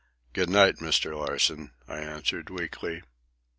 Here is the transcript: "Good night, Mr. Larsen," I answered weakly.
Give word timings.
"Good 0.33 0.49
night, 0.49 0.77
Mr. 0.77 1.15
Larsen," 1.15 1.73
I 1.87 1.99
answered 1.99 2.49
weakly. 2.49 3.03